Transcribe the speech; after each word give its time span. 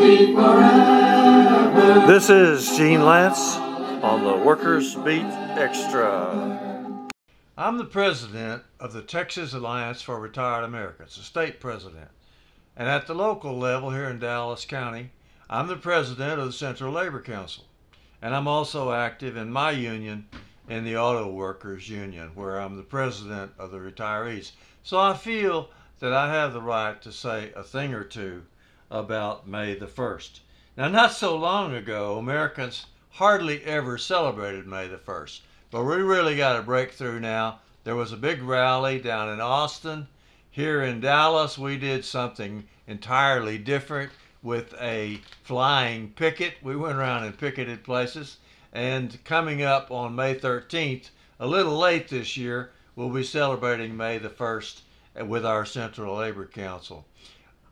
beat 0.00 0.34
forever. 0.34 2.06
This 2.06 2.30
is 2.30 2.74
Gene 2.76 3.00
Lantz 3.00 3.56
on 4.02 4.24
the 4.24 4.44
Workers 4.44 4.94
Beat 4.94 5.26
Extra. 5.58 7.08
I'm 7.58 7.76
the 7.76 7.84
president 7.84 8.62
of 8.78 8.94
the 8.94 9.02
Texas 9.02 9.52
Alliance 9.52 10.00
for 10.00 10.18
Retired 10.18 10.64
Americans, 10.64 11.16
the 11.16 11.22
state 11.22 11.60
president. 11.60 12.08
And 12.78 12.88
at 12.88 13.06
the 13.06 13.14
local 13.14 13.58
level 13.58 13.90
here 13.90 14.08
in 14.08 14.18
Dallas 14.18 14.64
County, 14.64 15.10
I'm 15.50 15.66
the 15.66 15.76
president 15.76 16.40
of 16.40 16.46
the 16.46 16.52
Central 16.54 16.94
Labor 16.94 17.20
Council. 17.20 17.64
And 18.22 18.34
I'm 18.34 18.48
also 18.48 18.92
active 18.92 19.36
in 19.36 19.52
my 19.52 19.70
union, 19.70 20.28
in 20.66 20.84
the 20.84 20.96
Auto 20.96 21.30
Workers 21.30 21.90
Union, 21.90 22.30
where 22.34 22.58
I'm 22.58 22.78
the 22.78 22.82
president 22.82 23.52
of 23.58 23.70
the 23.70 23.78
retirees. 23.78 24.52
So 24.82 24.98
I 24.98 25.12
feel 25.12 25.68
that 25.98 26.14
I 26.14 26.32
have 26.32 26.54
the 26.54 26.62
right 26.62 27.00
to 27.02 27.12
say 27.12 27.52
a 27.54 27.62
thing 27.62 27.92
or 27.92 28.04
two 28.04 28.44
about 28.90 29.46
May 29.46 29.74
the 29.74 29.86
1st. 29.86 30.40
Now, 30.76 30.88
not 30.88 31.12
so 31.12 31.36
long 31.36 31.74
ago, 31.74 32.18
Americans 32.18 32.86
hardly 33.10 33.62
ever 33.64 33.98
celebrated 33.98 34.66
May 34.66 34.88
the 34.88 34.96
1st, 34.96 35.40
but 35.70 35.84
we 35.84 35.96
really 35.96 36.36
got 36.36 36.58
a 36.58 36.62
breakthrough 36.62 37.20
now. 37.20 37.60
There 37.84 37.96
was 37.96 38.12
a 38.12 38.16
big 38.16 38.42
rally 38.42 38.98
down 38.98 39.28
in 39.28 39.40
Austin. 39.40 40.08
Here 40.50 40.82
in 40.82 41.00
Dallas, 41.00 41.56
we 41.56 41.76
did 41.76 42.04
something 42.04 42.66
entirely 42.86 43.58
different 43.58 44.10
with 44.42 44.74
a 44.80 45.20
flying 45.42 46.10
picket. 46.10 46.54
We 46.62 46.76
went 46.76 46.96
around 46.96 47.24
and 47.24 47.38
picketed 47.38 47.84
places. 47.84 48.38
And 48.72 49.22
coming 49.24 49.62
up 49.62 49.90
on 49.90 50.14
May 50.14 50.34
13th, 50.34 51.10
a 51.38 51.46
little 51.46 51.76
late 51.78 52.08
this 52.08 52.36
year, 52.36 52.70
we'll 52.96 53.10
be 53.10 53.24
celebrating 53.24 53.96
May 53.96 54.18
the 54.18 54.28
1st 54.28 54.80
uh, 55.20 55.24
with 55.24 55.44
our 55.44 55.64
Central 55.64 56.16
Labor 56.16 56.46
Council. 56.46 57.06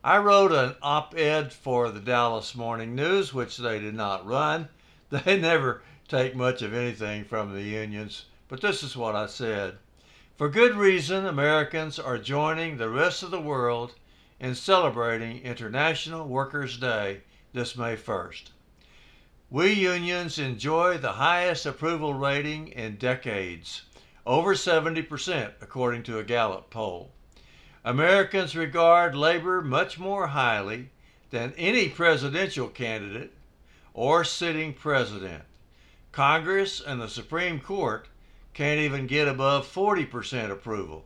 I 0.01 0.17
wrote 0.17 0.53
an 0.53 0.77
op 0.81 1.13
ed 1.17 1.51
for 1.51 1.91
the 1.91 1.99
Dallas 1.99 2.55
Morning 2.55 2.95
News, 2.95 3.33
which 3.33 3.57
they 3.57 3.79
did 3.79 3.95
not 3.95 4.25
run. 4.25 4.69
They 5.09 5.37
never 5.37 5.81
take 6.07 6.37
much 6.37 6.61
of 6.61 6.73
anything 6.73 7.25
from 7.25 7.53
the 7.53 7.63
unions, 7.63 8.23
but 8.47 8.61
this 8.61 8.81
is 8.81 8.95
what 8.95 9.13
I 9.13 9.25
said. 9.25 9.77
For 10.37 10.47
good 10.47 10.75
reason, 10.75 11.25
Americans 11.25 11.99
are 11.99 12.17
joining 12.17 12.77
the 12.77 12.87
rest 12.87 13.23
of 13.23 13.31
the 13.31 13.41
world 13.41 13.95
in 14.39 14.55
celebrating 14.55 15.41
International 15.41 16.25
Workers' 16.25 16.77
Day 16.77 17.23
this 17.51 17.75
May 17.75 17.97
1st. 17.97 18.51
We 19.49 19.73
unions 19.73 20.39
enjoy 20.39 20.97
the 20.97 21.13
highest 21.13 21.65
approval 21.65 22.13
rating 22.13 22.69
in 22.69 22.95
decades, 22.95 23.81
over 24.25 24.55
70%, 24.55 25.55
according 25.59 26.03
to 26.03 26.19
a 26.19 26.23
Gallup 26.23 26.69
poll. 26.69 27.11
Americans 27.85 28.55
regard 28.55 29.15
labor 29.15 29.61
much 29.61 29.97
more 29.97 30.27
highly 30.27 30.89
than 31.29 31.53
any 31.57 31.87
presidential 31.87 32.67
candidate 32.67 33.33
or 33.93 34.23
sitting 34.23 34.73
president. 34.73 35.43
Congress 36.11 36.81
and 36.81 37.01
the 37.01 37.07
Supreme 37.07 37.59
Court 37.59 38.07
can't 38.53 38.79
even 38.79 39.07
get 39.07 39.27
above 39.27 39.71
40% 39.71 40.51
approval. 40.51 41.05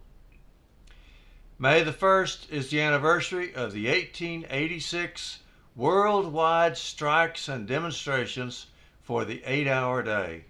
May 1.60 1.84
the 1.84 1.92
1st 1.92 2.50
is 2.50 2.70
the 2.70 2.82
anniversary 2.82 3.54
of 3.54 3.72
the 3.74 3.88
1886 3.88 5.40
worldwide 5.76 6.78
strikes 6.78 7.48
and 7.48 7.68
demonstrations 7.68 8.68
for 9.02 9.26
the 9.26 9.44
eight 9.46 9.68
hour 9.68 10.02
day. 10.02 10.46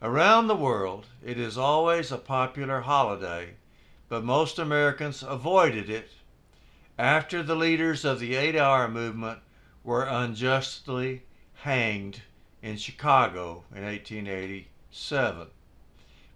Around 0.00 0.46
the 0.46 0.56
world, 0.56 1.06
it 1.22 1.38
is 1.38 1.58
always 1.58 2.10
a 2.10 2.16
popular 2.16 2.80
holiday 2.80 3.50
but 4.10 4.24
most 4.24 4.58
Americans 4.58 5.22
avoided 5.22 5.88
it 5.88 6.10
after 6.98 7.44
the 7.44 7.54
leaders 7.54 8.04
of 8.04 8.18
the 8.18 8.34
eight 8.34 8.56
hour 8.56 8.88
movement 8.88 9.38
were 9.84 10.02
unjustly 10.02 11.22
hanged 11.54 12.20
in 12.60 12.76
Chicago 12.76 13.62
in 13.72 13.84
1887. 13.84 15.46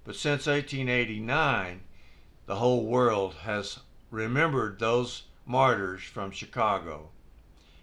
But 0.04 0.14
since 0.14 0.46
1889, 0.46 1.80
the 2.46 2.54
whole 2.54 2.86
world 2.86 3.34
has 3.42 3.80
remembered 4.08 4.78
those 4.78 5.24
martyrs 5.44 6.04
from 6.04 6.30
Chicago. 6.30 7.08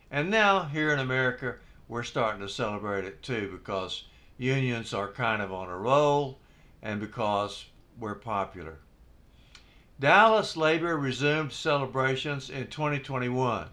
And 0.10 0.30
now, 0.30 0.64
here 0.64 0.94
in 0.94 1.00
America, 1.00 1.58
we're 1.90 2.04
starting 2.04 2.42
to 2.42 2.48
celebrate 2.48 3.04
it 3.04 3.22
too 3.22 3.50
because 3.52 4.06
unions 4.38 4.94
are 4.94 5.12
kind 5.12 5.42
of 5.42 5.52
on 5.52 5.68
a 5.68 5.78
roll 5.78 6.40
and 6.82 7.02
because 7.02 7.66
we're 8.00 8.16
popular. 8.16 8.80
Dallas 10.02 10.58
Labor 10.58 10.98
resumed 10.98 11.54
celebrations 11.54 12.50
in 12.50 12.66
2021. 12.66 13.68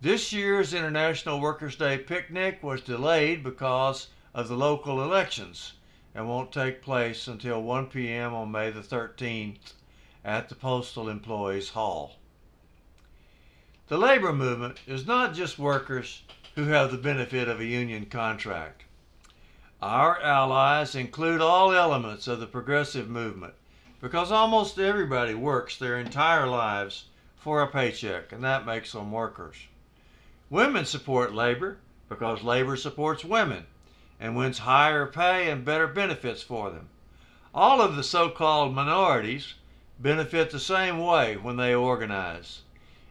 This 0.00 0.32
year's 0.32 0.72
International 0.72 1.40
Workers' 1.40 1.74
Day 1.74 1.98
picnic 1.98 2.62
was 2.62 2.82
delayed 2.82 3.42
because 3.42 4.10
of 4.32 4.46
the 4.46 4.54
local 4.54 5.02
elections 5.02 5.72
and 6.14 6.28
won't 6.28 6.52
take 6.52 6.82
place 6.82 7.26
until 7.26 7.60
1 7.60 7.86
p.m. 7.86 8.32
on 8.32 8.52
May 8.52 8.70
the 8.70 8.80
13th 8.80 9.72
at 10.24 10.48
the 10.48 10.54
Postal 10.54 11.08
Employees 11.08 11.70
Hall. 11.70 12.14
The 13.88 13.98
labor 13.98 14.32
movement 14.32 14.78
is 14.86 15.04
not 15.04 15.34
just 15.34 15.58
workers 15.58 16.22
who 16.54 16.66
have 16.66 16.92
the 16.92 16.96
benefit 16.96 17.48
of 17.48 17.58
a 17.58 17.66
union 17.66 18.06
contract. 18.06 18.84
Our 19.82 20.22
allies 20.22 20.94
include 20.94 21.40
all 21.40 21.72
elements 21.72 22.28
of 22.28 22.38
the 22.38 22.46
progressive 22.46 23.08
movement 23.08 23.54
because 24.00 24.30
almost 24.30 24.78
everybody 24.78 25.34
works 25.34 25.76
their 25.76 25.98
entire 25.98 26.46
lives 26.46 27.06
for 27.36 27.62
a 27.62 27.66
paycheck, 27.66 28.32
and 28.32 28.44
that 28.44 28.66
makes 28.66 28.92
them 28.92 29.10
workers. 29.10 29.56
Women 30.50 30.84
support 30.84 31.34
labor 31.34 31.78
because 32.08 32.42
labor 32.42 32.76
supports 32.76 33.24
women 33.24 33.66
and 34.20 34.36
wins 34.36 34.58
higher 34.58 35.06
pay 35.06 35.50
and 35.50 35.64
better 35.64 35.86
benefits 35.86 36.42
for 36.42 36.70
them. 36.70 36.88
All 37.54 37.80
of 37.80 37.96
the 37.96 38.02
so 38.02 38.30
called 38.30 38.74
minorities 38.74 39.54
benefit 39.98 40.50
the 40.50 40.60
same 40.60 40.98
way 40.98 41.36
when 41.36 41.56
they 41.56 41.74
organize. 41.74 42.62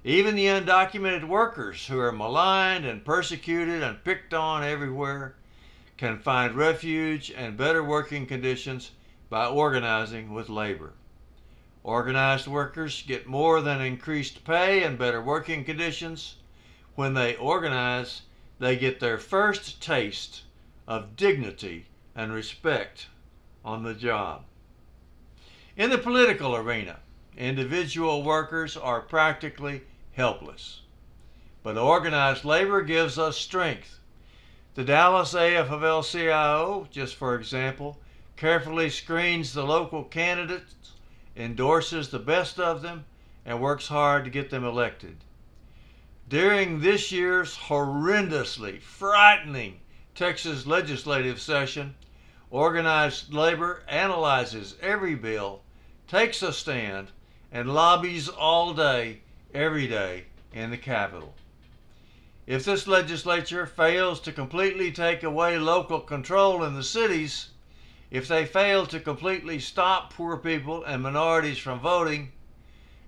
Even 0.03 0.35
the 0.35 0.45
undocumented 0.45 1.27
workers 1.27 1.87
who 1.87 1.99
are 1.99 2.11
maligned 2.11 2.85
and 2.85 3.03
persecuted 3.03 3.83
and 3.83 4.03
picked 4.03 4.33
on 4.33 4.63
everywhere 4.63 5.35
can 5.97 6.17
find 6.19 6.55
refuge 6.55 7.31
and 7.31 7.57
better 7.57 7.83
working 7.83 8.25
conditions 8.25 8.91
by 9.29 9.47
organizing 9.47 10.33
with 10.33 10.49
labor. 10.49 10.93
Organized 11.83 12.47
workers 12.47 13.01
get 13.01 13.27
more 13.27 13.61
than 13.61 13.81
increased 13.81 14.43
pay 14.43 14.83
and 14.83 14.97
better 14.97 15.21
working 15.21 15.63
conditions. 15.63 16.35
When 16.95 17.13
they 17.13 17.35
organize, 17.35 18.23
they 18.59 18.75
get 18.75 18.99
their 18.99 19.17
first 19.17 19.81
taste 19.81 20.41
of 20.87 21.15
dignity 21.15 21.85
and 22.15 22.33
respect 22.33 23.07
on 23.63 23.83
the 23.83 23.93
job. 23.93 24.43
In 25.75 25.89
the 25.89 25.97
political 25.97 26.55
arena, 26.55 26.99
individual 27.37 28.23
workers 28.23 28.75
are 28.75 29.01
practically 29.01 29.83
helpless. 30.13 30.81
But 31.63 31.77
organized 31.77 32.45
labor 32.45 32.81
gives 32.81 33.19
us 33.19 33.37
strength. 33.37 33.99
The 34.73 34.83
Dallas 34.83 35.33
AFL 35.33 36.03
CIO, 36.03 36.87
just 36.91 37.15
for 37.15 37.35
example, 37.35 37.99
carefully 38.37 38.89
screens 38.89 39.51
the 39.53 39.65
local 39.65 40.03
candidates, 40.03 40.93
endorses 41.35 42.09
the 42.09 42.19
best 42.19 42.59
of 42.59 42.81
them, 42.81 43.03
and 43.45 43.59
works 43.59 43.87
hard 43.87 44.23
to 44.23 44.29
get 44.29 44.49
them 44.49 44.63
elected. 44.63 45.17
During 46.29 46.79
this 46.79 47.11
year's 47.11 47.55
horrendously 47.57 48.81
frightening 48.81 49.79
Texas 50.13 50.65
legislative 50.65 51.39
session, 51.39 51.95
organized 52.51 53.33
labor 53.33 53.83
analyzes 53.87 54.75
every 54.81 55.15
bill, 55.15 55.61
takes 56.07 56.41
a 56.41 56.53
stand, 56.53 57.09
and 57.51 57.73
lobbies 57.73 58.29
all 58.29 58.73
day, 58.73 59.21
every 59.53 59.87
day 59.87 60.25
in 60.53 60.69
the 60.69 60.77
Capitol. 60.77 61.33
If 62.45 62.65
this 62.65 62.87
legislature 62.87 63.65
fails 63.65 64.19
to 64.21 64.31
completely 64.31 64.91
take 64.91 65.23
away 65.23 65.57
local 65.57 65.99
control 65.99 66.63
in 66.63 66.75
the 66.75 66.83
cities, 66.83 67.49
if 68.09 68.27
they 68.27 68.45
fail 68.45 68.85
to 68.85 68.99
completely 68.99 69.59
stop 69.59 70.13
poor 70.13 70.37
people 70.37 70.83
and 70.83 71.03
minorities 71.03 71.57
from 71.57 71.79
voting, 71.79 72.31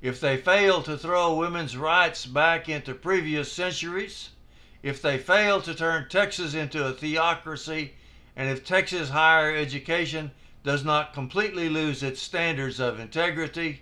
if 0.01 0.19
they 0.19 0.38
fail 0.38 0.81
to 0.84 0.98
throw 0.98 1.36
women's 1.36 1.78
rights 1.78 2.25
back 2.25 2.69
into 2.69 2.94
previous 2.94 3.51
centuries, 3.51 4.30
if 4.81 5.01
they 5.01 5.18
fail 5.18 5.62
to 5.62 5.75
turn 5.75 6.07
Texas 6.10 6.54
into 6.54 6.86
a 6.86 6.94
theocracy, 6.94 7.94
and 8.36 8.50
if 8.50 8.66
Texas 8.66 9.10
higher 9.10 9.56
education 9.56 10.31
does 10.63 10.84
not 10.84 11.13
completely 11.13 11.69
lose 11.69 12.04
its 12.04 12.22
standards 12.22 12.80
of 12.80 13.00
integrity, 13.00 13.81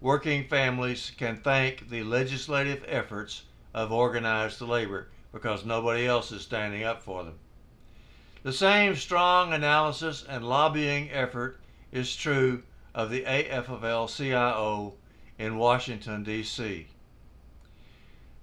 working 0.00 0.46
families 0.46 1.12
can 1.16 1.36
thank 1.36 1.88
the 1.88 2.02
legislative 2.02 2.84
efforts 2.86 3.42
of 3.74 3.92
organized 3.92 4.60
labor 4.60 5.08
because 5.32 5.64
nobody 5.64 6.06
else 6.06 6.32
is 6.32 6.42
standing 6.42 6.82
up 6.82 7.02
for 7.02 7.24
them. 7.24 7.38
The 8.46 8.52
same 8.52 8.94
strong 8.94 9.52
analysis 9.52 10.24
and 10.28 10.48
lobbying 10.48 11.10
effort 11.10 11.58
is 11.90 12.14
true 12.14 12.62
of 12.94 13.10
the 13.10 13.24
AFL 13.24 14.08
CIO 14.08 14.94
in 15.36 15.58
Washington, 15.58 16.22
D.C. 16.22 16.86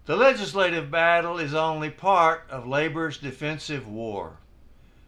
The 0.05 0.17
legislative 0.17 0.91
battle 0.91 1.37
is 1.37 1.53
only 1.53 1.89
part 1.89 2.43
of 2.49 2.67
labor's 2.67 3.17
defensive 3.17 3.87
war. 3.87 4.39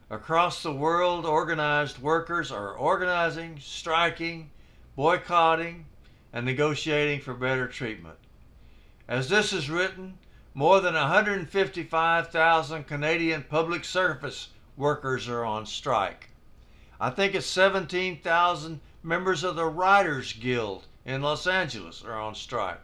Across 0.10 0.64
the 0.64 0.72
world, 0.72 1.26
organized 1.26 2.00
workers 2.00 2.50
are 2.50 2.72
organizing, 2.72 3.60
striking, 3.60 4.50
boycotting, 4.96 5.88
and 6.32 6.46
negotiating 6.46 7.20
for 7.20 7.34
better 7.34 7.68
treatment. 7.68 8.20
As 9.10 9.28
this 9.28 9.52
is 9.52 9.70
written, 9.70 10.20
more 10.54 10.80
than 10.80 10.94
155,000 10.94 12.88
Canadian 12.88 13.44
public 13.44 13.84
service 13.84 14.52
workers 14.78 15.28
are 15.28 15.46
on 15.46 15.66
strike. 15.66 16.30
I 17.00 17.10
think 17.10 17.36
it's 17.36 17.46
17,000 17.46 18.80
members 19.04 19.44
of 19.44 19.56
the 19.56 19.66
Writers 19.66 20.34
Guild 20.34 20.86
in 21.06 21.22
Los 21.22 21.46
Angeles 21.46 22.04
are 22.04 22.20
on 22.20 22.36
strike. 22.36 22.82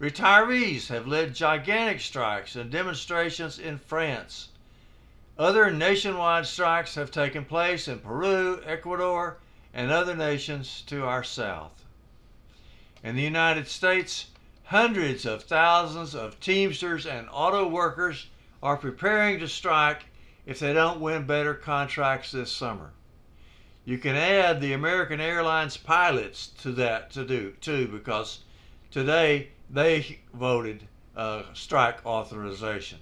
Retirees 0.00 0.88
have 0.88 1.06
led 1.06 1.34
gigantic 1.34 2.00
strikes 2.00 2.56
and 2.56 2.70
demonstrations 2.70 3.58
in 3.58 3.78
France. 3.78 4.48
Other 5.38 5.70
nationwide 5.70 6.46
strikes 6.46 6.94
have 6.96 7.10
taken 7.10 7.44
place 7.44 7.88
in 7.88 8.00
Peru, 8.00 8.62
Ecuador, 8.66 9.38
and 9.72 9.90
other 9.90 10.14
nations 10.14 10.82
to 10.86 11.04
our 11.04 11.24
south. 11.24 11.84
In 13.02 13.16
the 13.16 13.22
United 13.22 13.66
States, 13.68 14.26
hundreds 14.64 15.24
of 15.24 15.44
thousands 15.44 16.14
of 16.14 16.38
Teamsters 16.40 17.06
and 17.06 17.28
auto 17.32 17.66
workers 17.66 18.28
are 18.62 18.76
preparing 18.76 19.40
to 19.40 19.48
strike 19.48 20.04
if 20.46 20.58
they 20.58 20.72
don't 20.72 21.00
win 21.00 21.26
better 21.26 21.54
contracts 21.54 22.32
this 22.32 22.50
summer. 22.50 22.92
You 23.84 23.98
can 23.98 24.14
add 24.14 24.60
the 24.60 24.72
American 24.72 25.20
Airlines 25.20 25.76
pilots 25.76 26.48
to 26.62 26.72
that 26.72 27.10
to 27.12 27.24
do 27.24 27.52
too 27.60 27.88
because 27.88 28.40
today 28.90 29.48
they 29.68 30.20
voted 30.32 30.86
uh, 31.16 31.42
strike 31.52 32.04
authorization. 32.06 32.98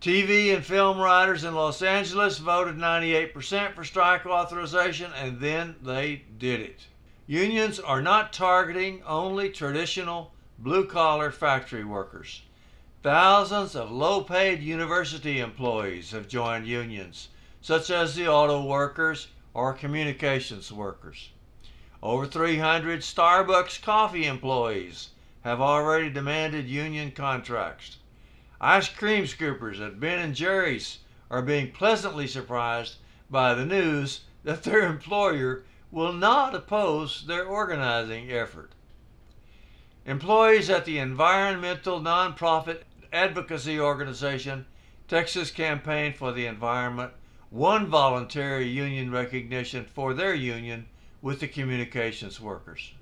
TV 0.00 0.54
and 0.54 0.64
film 0.64 0.98
writers 0.98 1.44
in 1.44 1.54
Los 1.54 1.80
Angeles 1.80 2.38
voted 2.38 2.76
98% 2.76 3.74
for 3.74 3.84
strike 3.84 4.26
authorization 4.26 5.10
and 5.16 5.40
then 5.40 5.76
they 5.82 6.22
did 6.38 6.60
it. 6.60 6.86
Unions 7.26 7.80
are 7.80 8.02
not 8.02 8.32
targeting 8.32 9.02
only 9.04 9.50
traditional 9.50 10.32
blue 10.58 10.86
collar 10.86 11.30
factory 11.30 11.84
workers. 11.84 12.42
Thousands 13.06 13.76
of 13.76 13.92
low 13.92 14.22
paid 14.22 14.64
university 14.64 15.38
employees 15.38 16.10
have 16.10 16.26
joined 16.26 16.66
unions, 16.66 17.28
such 17.60 17.88
as 17.88 18.16
the 18.16 18.26
auto 18.26 18.64
workers 18.64 19.28
or 19.54 19.72
communications 19.74 20.72
workers. 20.72 21.30
Over 22.02 22.26
300 22.26 23.02
Starbucks 23.02 23.80
coffee 23.80 24.26
employees 24.26 25.10
have 25.44 25.60
already 25.60 26.10
demanded 26.10 26.66
union 26.66 27.12
contracts. 27.12 27.98
Ice 28.60 28.88
cream 28.88 29.22
scoopers 29.22 29.80
at 29.80 30.00
Ben 30.00 30.18
and 30.18 30.34
Jerry's 30.34 30.98
are 31.30 31.42
being 31.42 31.70
pleasantly 31.70 32.26
surprised 32.26 32.96
by 33.30 33.54
the 33.54 33.64
news 33.64 34.22
that 34.42 34.64
their 34.64 34.82
employer 34.84 35.62
will 35.92 36.12
not 36.12 36.56
oppose 36.56 37.24
their 37.28 37.44
organizing 37.44 38.32
effort. 38.32 38.72
Employees 40.04 40.68
at 40.68 40.84
the 40.84 40.98
environmental 40.98 42.00
nonprofit 42.00 42.82
advocacy 43.12 43.78
organization 43.78 44.66
Texas 45.08 45.50
Campaign 45.50 46.12
for 46.12 46.32
the 46.32 46.46
Environment 46.46 47.12
won 47.50 47.86
voluntary 47.86 48.66
union 48.66 49.10
recognition 49.10 49.84
for 49.84 50.12
their 50.14 50.34
union 50.34 50.86
with 51.22 51.40
the 51.40 51.48
communications 51.48 52.40
workers. 52.40 52.92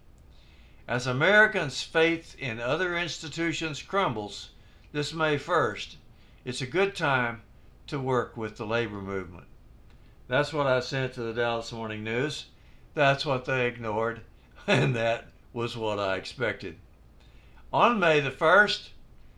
As 0.86 1.06
Americans' 1.06 1.82
faith 1.82 2.36
in 2.38 2.60
other 2.60 2.96
institutions 2.96 3.80
crumbles 3.80 4.50
this 4.92 5.14
May 5.14 5.38
1st, 5.38 5.96
it's 6.44 6.60
a 6.60 6.66
good 6.66 6.94
time 6.94 7.40
to 7.86 7.98
work 7.98 8.36
with 8.36 8.58
the 8.58 8.66
labor 8.66 9.00
movement. 9.00 9.46
That's 10.28 10.52
what 10.52 10.66
I 10.66 10.80
sent 10.80 11.14
to 11.14 11.22
the 11.22 11.32
Dallas 11.32 11.72
Morning 11.72 12.04
News. 12.04 12.46
That's 12.92 13.24
what 13.24 13.46
they 13.46 13.66
ignored, 13.66 14.20
and 14.66 14.94
that 14.94 15.28
was 15.54 15.76
what 15.76 15.98
I 15.98 16.16
expected. 16.16 16.76
On 17.72 17.98
May 17.98 18.20
the 18.20 18.30
1st, 18.30 18.90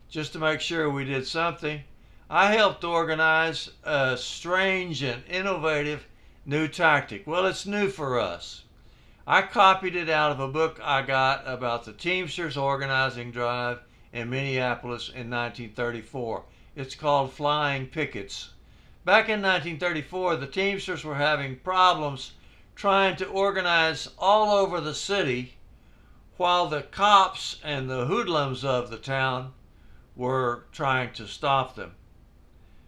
just 0.09 0.33
to 0.33 0.39
make 0.39 0.61
sure 0.61 0.89
we 0.89 1.03
did 1.03 1.27
something, 1.27 1.81
I 2.29 2.53
helped 2.53 2.83
organize 2.83 3.69
a 3.83 4.17
strange 4.17 5.03
and 5.03 5.23
innovative 5.29 6.07
new 6.45 6.67
tactic. 6.67 7.27
Well, 7.27 7.45
it's 7.45 7.65
new 7.65 7.89
for 7.89 8.19
us. 8.19 8.63
I 9.25 9.41
copied 9.41 9.95
it 9.95 10.07
out 10.07 10.31
of 10.31 10.39
a 10.39 10.47
book 10.47 10.79
I 10.81 11.01
got 11.01 11.43
about 11.45 11.83
the 11.83 11.91
Teamsters 11.91 12.55
organizing 12.55 13.31
drive 13.31 13.81
in 14.13 14.29
Minneapolis 14.29 15.09
in 15.09 15.29
1934. 15.29 16.43
It's 16.77 16.95
called 16.95 17.33
Flying 17.33 17.87
Pickets. 17.87 18.51
Back 19.03 19.25
in 19.25 19.41
1934, 19.41 20.37
the 20.37 20.47
Teamsters 20.47 21.03
were 21.03 21.15
having 21.15 21.57
problems 21.57 22.31
trying 22.75 23.17
to 23.17 23.27
organize 23.27 24.09
all 24.17 24.55
over 24.55 24.79
the 24.79 24.95
city 24.95 25.55
while 26.37 26.67
the 26.67 26.83
cops 26.83 27.59
and 27.63 27.89
the 27.89 28.05
hoodlums 28.05 28.63
of 28.63 28.89
the 28.89 28.97
town 28.97 29.51
were 30.17 30.65
trying 30.71 31.13
to 31.13 31.27
stop 31.27 31.75
them. 31.75 31.93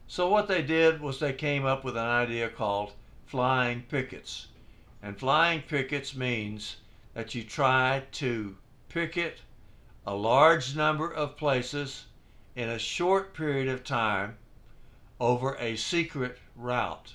So 0.07 0.27
what 0.27 0.47
they 0.47 0.63
did 0.63 0.99
was 0.99 1.19
they 1.19 1.31
came 1.31 1.65
up 1.65 1.83
with 1.83 1.95
an 1.95 2.05
idea 2.05 2.49
called 2.49 2.93
flying 3.27 3.83
pickets. 3.83 4.47
And 5.03 5.17
flying 5.17 5.61
pickets 5.61 6.15
means 6.15 6.77
that 7.13 7.35
you 7.35 7.43
try 7.43 8.03
to 8.13 8.57
picket 8.89 9.41
a 10.05 10.15
large 10.15 10.75
number 10.75 11.13
of 11.13 11.37
places 11.37 12.07
in 12.55 12.67
a 12.67 12.79
short 12.79 13.35
period 13.35 13.67
of 13.67 13.83
time 13.83 14.37
over 15.19 15.55
a 15.57 15.75
secret 15.75 16.39
route. 16.55 17.13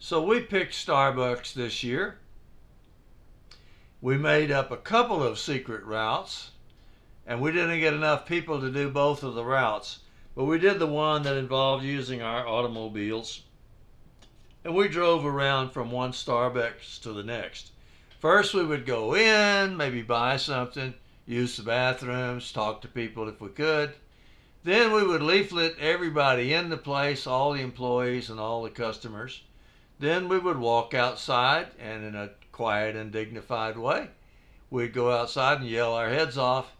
So 0.00 0.22
we 0.22 0.40
picked 0.40 0.74
Starbucks 0.74 1.54
this 1.54 1.84
year. 1.84 2.18
We 4.00 4.16
made 4.16 4.50
up 4.50 4.70
a 4.70 4.76
couple 4.76 5.22
of 5.22 5.38
secret 5.38 5.84
routes, 5.84 6.50
and 7.28 7.42
we 7.42 7.52
didn't 7.52 7.78
get 7.78 7.92
enough 7.92 8.24
people 8.24 8.58
to 8.58 8.70
do 8.70 8.88
both 8.88 9.22
of 9.22 9.34
the 9.34 9.44
routes. 9.44 9.98
But 10.34 10.46
we 10.46 10.58
did 10.58 10.78
the 10.78 10.86
one 10.86 11.24
that 11.24 11.36
involved 11.36 11.84
using 11.84 12.22
our 12.22 12.48
automobiles. 12.48 13.42
And 14.64 14.74
we 14.74 14.88
drove 14.88 15.26
around 15.26 15.70
from 15.70 15.90
one 15.90 16.12
Starbucks 16.12 17.02
to 17.02 17.12
the 17.12 17.22
next. 17.22 17.72
First, 18.18 18.54
we 18.54 18.64
would 18.64 18.86
go 18.86 19.14
in, 19.14 19.76
maybe 19.76 20.00
buy 20.00 20.38
something, 20.38 20.94
use 21.26 21.58
the 21.58 21.64
bathrooms, 21.64 22.50
talk 22.50 22.80
to 22.80 22.88
people 22.88 23.28
if 23.28 23.42
we 23.42 23.50
could. 23.50 23.92
Then 24.64 24.92
we 24.92 25.06
would 25.06 25.22
leaflet 25.22 25.76
everybody 25.78 26.54
in 26.54 26.70
the 26.70 26.78
place, 26.78 27.26
all 27.26 27.52
the 27.52 27.60
employees 27.60 28.30
and 28.30 28.40
all 28.40 28.62
the 28.62 28.70
customers. 28.70 29.42
Then 29.98 30.30
we 30.30 30.38
would 30.38 30.58
walk 30.58 30.94
outside 30.94 31.68
and 31.78 32.04
in 32.04 32.14
a 32.14 32.30
quiet 32.52 32.96
and 32.96 33.12
dignified 33.12 33.76
way, 33.76 34.08
we'd 34.70 34.94
go 34.94 35.12
outside 35.12 35.60
and 35.60 35.68
yell 35.68 35.92
our 35.92 36.08
heads 36.08 36.38
off 36.38 36.72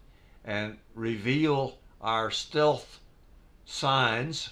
and 0.45 0.77
reveal 0.95 1.77
our 2.01 2.31
stealth 2.31 2.99
signs. 3.65 4.49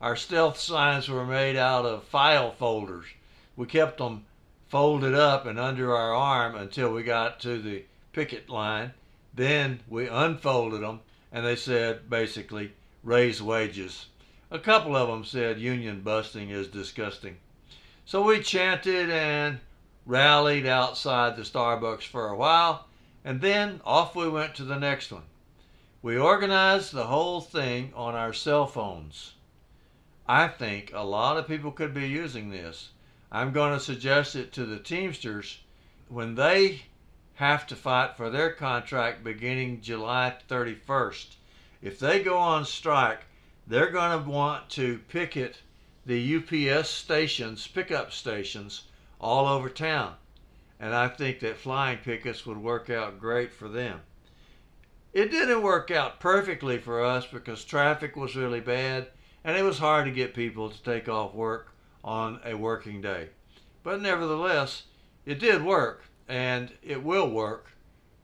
Our 0.00 0.16
stealth 0.16 0.58
signs 0.58 1.08
were 1.08 1.26
made 1.26 1.56
out 1.56 1.84
of 1.84 2.04
file 2.04 2.52
folders. 2.52 3.06
We 3.56 3.66
kept 3.66 3.98
them 3.98 4.24
folded 4.70 5.14
up 5.14 5.46
and 5.46 5.58
under 5.58 5.94
our 5.94 6.14
arm 6.14 6.54
until 6.54 6.92
we 6.92 7.02
got 7.02 7.40
to 7.40 7.60
the 7.60 7.84
picket 8.12 8.48
line. 8.48 8.92
Then 9.34 9.80
we 9.88 10.08
unfolded 10.08 10.82
them 10.82 11.00
and 11.32 11.44
they 11.44 11.56
said 11.56 12.08
basically 12.08 12.72
raise 13.02 13.42
wages. 13.42 14.06
A 14.50 14.58
couple 14.58 14.96
of 14.96 15.08
them 15.08 15.24
said 15.24 15.58
union 15.58 16.02
busting 16.02 16.50
is 16.50 16.68
disgusting. 16.68 17.36
So 18.04 18.22
we 18.22 18.40
chanted 18.40 19.10
and 19.10 19.58
rallied 20.06 20.66
outside 20.66 21.36
the 21.36 21.42
Starbucks 21.42 22.02
for 22.02 22.28
a 22.28 22.36
while 22.36 22.86
and 23.24 23.40
then 23.40 23.80
off 23.84 24.14
we 24.14 24.28
went 24.28 24.54
to 24.54 24.64
the 24.64 24.78
next 24.78 25.10
one. 25.12 25.22
We 26.02 26.16
organized 26.16 26.94
the 26.94 27.08
whole 27.08 27.42
thing 27.42 27.92
on 27.94 28.14
our 28.14 28.32
cell 28.32 28.66
phones. 28.66 29.34
I 30.26 30.48
think 30.48 30.92
a 30.94 31.04
lot 31.04 31.36
of 31.36 31.46
people 31.46 31.72
could 31.72 31.92
be 31.92 32.08
using 32.08 32.48
this. 32.48 32.92
I'm 33.30 33.52
going 33.52 33.74
to 33.74 33.84
suggest 33.84 34.34
it 34.34 34.50
to 34.54 34.64
the 34.64 34.78
Teamsters 34.78 35.58
when 36.08 36.36
they 36.36 36.84
have 37.34 37.66
to 37.66 37.76
fight 37.76 38.16
for 38.16 38.30
their 38.30 38.50
contract 38.50 39.22
beginning 39.22 39.82
July 39.82 40.34
31st. 40.48 41.36
If 41.82 41.98
they 41.98 42.22
go 42.22 42.38
on 42.38 42.64
strike, 42.64 43.24
they're 43.66 43.90
going 43.90 44.22
to 44.22 44.30
want 44.30 44.70
to 44.70 45.00
picket 45.08 45.60
the 46.06 46.36
UPS 46.36 46.88
stations, 46.88 47.66
pickup 47.66 48.10
stations, 48.10 48.84
all 49.20 49.46
over 49.46 49.68
town. 49.68 50.14
And 50.78 50.94
I 50.94 51.08
think 51.08 51.40
that 51.40 51.58
flying 51.58 51.98
pickets 51.98 52.46
would 52.46 52.56
work 52.56 52.88
out 52.88 53.20
great 53.20 53.52
for 53.52 53.68
them. 53.68 54.00
It 55.12 55.32
didn't 55.32 55.62
work 55.62 55.90
out 55.90 56.20
perfectly 56.20 56.78
for 56.78 57.04
us 57.04 57.26
because 57.26 57.64
traffic 57.64 58.14
was 58.14 58.36
really 58.36 58.60
bad 58.60 59.08
and 59.42 59.56
it 59.56 59.64
was 59.64 59.78
hard 59.78 60.04
to 60.04 60.12
get 60.12 60.34
people 60.34 60.70
to 60.70 60.82
take 60.84 61.08
off 61.08 61.34
work 61.34 61.72
on 62.04 62.38
a 62.44 62.54
working 62.54 63.00
day. 63.00 63.30
But 63.82 64.00
nevertheless, 64.00 64.84
it 65.26 65.40
did 65.40 65.64
work 65.64 66.04
and 66.28 66.70
it 66.80 67.02
will 67.02 67.28
work 67.28 67.72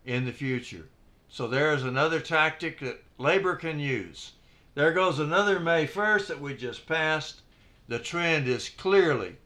in 0.05 0.27
the 0.27 0.33
future. 0.33 0.89
So 1.29 1.49
there's 1.49 1.83
another 1.83 2.21
tactic 2.21 2.79
that 2.79 3.03
labor 3.19 3.57
can 3.57 3.81
use. 3.81 4.33
There 4.77 4.93
goes 4.93 5.19
another 5.19 5.59
May 5.59 5.89
1st 5.89 6.29
that 6.29 6.41
we 6.41 6.55
just 6.55 6.87
passed. 6.87 7.41
The 7.89 7.99
trend 7.99 8.47
is 8.47 8.69
clearly 8.69 9.39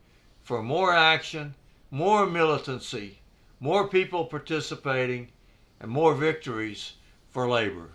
for 0.42 0.62
more 0.62 0.92
action, 0.92 1.54
more 1.90 2.26
militancy, 2.26 3.20
more 3.61 3.88
people 3.88 4.26
participating, 4.26 5.28
and 5.80 5.90
more 5.90 6.14
victories 6.14 6.97
for 7.30 7.49
labor. 7.49 7.88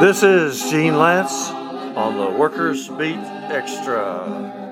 This 0.00 0.22
is 0.22 0.70
Gene 0.70 0.94
Lantz 0.94 1.50
on 1.96 2.16
the 2.16 2.38
Workers 2.38 2.88
Beat 2.88 3.16
Extra. 3.16 4.63